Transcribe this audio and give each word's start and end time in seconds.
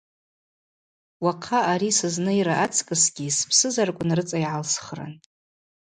Уахъа 1.23 1.59
ари 1.71 1.89
сызныйра 1.97 2.55
ацкӏысгьи 2.65 3.35
спсызарквын 3.37 4.11
рыцӏа 4.17 4.37
йгӏалсхрын. 4.45 5.13